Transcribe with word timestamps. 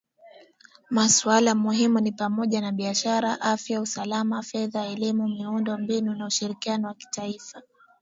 Masuala 0.89 1.55
muhimu 1.55 1.99
ni 1.99 2.11
pamoja 2.11 2.61
na 2.61 2.71
biashara, 2.71 3.41
afya, 3.41 3.81
usalama, 3.81 4.43
fedha, 4.43 4.85
elimu, 4.87 5.27
miundo 5.27 5.77
mbinu 5.77 6.15
na 6.15 6.25
ushirikiano 6.25 6.87
wa 6.87 6.93
kimataifa 6.93 7.61